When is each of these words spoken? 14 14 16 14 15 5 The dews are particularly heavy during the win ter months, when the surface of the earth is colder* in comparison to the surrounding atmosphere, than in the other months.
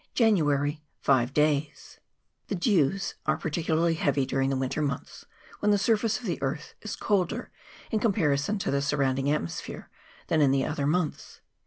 14 0.17 0.35
14 0.35 0.37
16 0.55 0.79
14 1.13 1.25
15 1.67 1.71
5 1.75 1.99
The 2.47 2.55
dews 2.55 3.13
are 3.27 3.37
particularly 3.37 3.93
heavy 3.93 4.25
during 4.25 4.49
the 4.49 4.55
win 4.57 4.69
ter 4.69 4.81
months, 4.81 5.25
when 5.59 5.69
the 5.69 5.77
surface 5.77 6.19
of 6.19 6.25
the 6.25 6.41
earth 6.41 6.73
is 6.81 6.95
colder* 6.95 7.51
in 7.91 7.99
comparison 7.99 8.57
to 8.57 8.71
the 8.71 8.81
surrounding 8.81 9.29
atmosphere, 9.29 9.91
than 10.25 10.41
in 10.41 10.49
the 10.49 10.65
other 10.65 10.87
months. 10.87 11.41